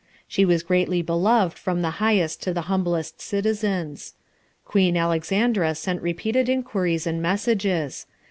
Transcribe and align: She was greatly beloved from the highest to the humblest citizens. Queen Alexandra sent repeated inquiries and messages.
She 0.27 0.45
was 0.45 0.63
greatly 0.63 1.03
beloved 1.03 1.59
from 1.59 1.83
the 1.83 1.97
highest 2.01 2.41
to 2.41 2.53
the 2.55 2.61
humblest 2.61 3.21
citizens. 3.21 4.15
Queen 4.65 4.97
Alexandra 4.97 5.75
sent 5.75 6.01
repeated 6.01 6.49
inquiries 6.49 7.05
and 7.05 7.21
messages. 7.21 8.07